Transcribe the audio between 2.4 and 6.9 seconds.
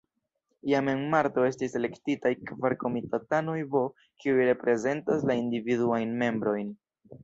kvar komitatanoj B, kiuj reprezentas la individuajn membrojn.